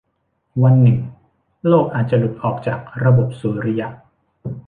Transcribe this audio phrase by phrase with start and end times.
[0.63, 0.99] วันหนึ่ง
[1.67, 3.87] โลกอาจจะหลุดออกจากระบบสุริยะ